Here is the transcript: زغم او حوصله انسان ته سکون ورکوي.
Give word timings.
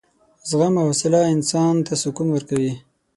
زغم 0.49 0.73
او 0.81 0.85
حوصله 0.91 1.19
انسان 1.35 1.73
ته 1.85 1.93
سکون 2.01 2.27
ورکوي. 2.31 2.73